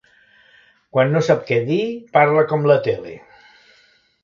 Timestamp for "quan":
0.95-1.13